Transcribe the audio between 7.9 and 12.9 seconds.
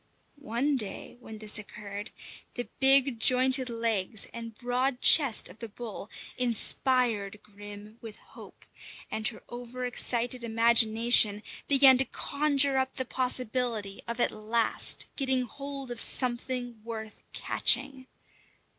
with hope, and her over excited imagination began to conjure